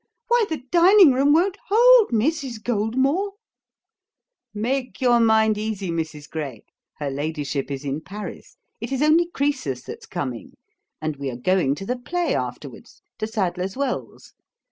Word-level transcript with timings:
Why, 0.29 0.45
the 0.49 0.63
dining 0.71 1.11
room 1.11 1.31
won't 1.31 1.59
hold 1.67 2.09
Mrs. 2.09 2.59
Goldmore.' 2.63 3.33
'Make 4.51 4.99
your 4.99 5.19
mind 5.19 5.59
easy, 5.59 5.91
Mrs. 5.91 6.27
Gray; 6.27 6.63
her 6.95 7.11
ladyship 7.11 7.69
is 7.69 7.85
in 7.85 8.01
Paris. 8.01 8.57
It 8.79 8.91
is 8.91 9.03
only 9.03 9.27
Croesus 9.27 9.83
that's 9.83 10.07
coming, 10.07 10.57
and 11.03 11.17
we 11.17 11.29
are 11.29 11.37
going 11.37 11.75
to 11.75 11.85
the 11.85 11.99
play 11.99 12.33
afterwards 12.33 13.03
to 13.19 13.27
Sadler's 13.27 13.77
Wells. 13.77 14.33